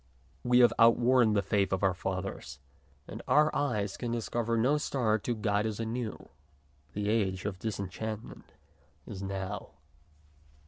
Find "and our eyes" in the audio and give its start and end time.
3.07-3.97